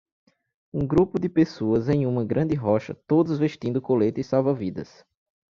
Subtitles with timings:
[0.73, 5.05] Um grupo de pessoas em uma grande rocha todos vestindo coletes salva-vidas.